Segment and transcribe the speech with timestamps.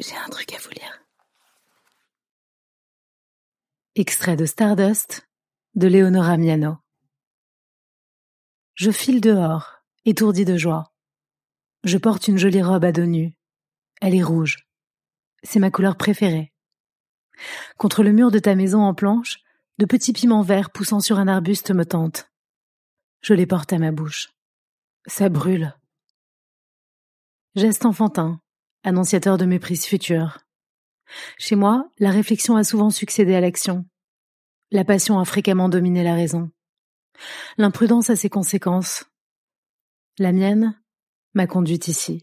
[0.00, 1.04] J'ai un truc à vous lire.
[3.94, 5.28] Extrait de Stardust
[5.76, 6.78] de Leonora Miano.
[8.74, 10.92] Je file dehors, étourdi de joie.
[11.84, 13.34] Je porte une jolie robe à dos nus.
[14.00, 14.66] Elle est rouge.
[15.44, 16.52] C'est ma couleur préférée.
[17.78, 19.38] Contre le mur de ta maison en planche,
[19.78, 22.32] de petits piments verts poussant sur un arbuste me tentent.
[23.20, 24.32] Je les porte à ma bouche.
[25.06, 25.72] Ça brûle.
[27.54, 28.40] Geste enfantin,
[28.84, 30.38] annonciateur de méprise future.
[31.38, 33.84] Chez moi, la réflexion a souvent succédé à l'action.
[34.70, 36.50] La passion a fréquemment dominé la raison.
[37.58, 39.04] L'imprudence a ses conséquences.
[40.18, 40.80] La mienne
[41.34, 42.22] m'a conduite ici.